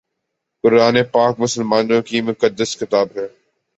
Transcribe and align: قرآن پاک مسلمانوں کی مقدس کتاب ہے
قرآن 0.63 0.95
پاک 1.11 1.39
مسلمانوں 1.39 2.01
کی 2.01 2.21
مقدس 2.21 2.77
کتاب 2.77 3.07
ہے 3.15 3.27